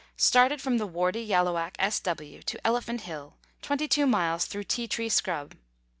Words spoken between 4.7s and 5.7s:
tree scrub.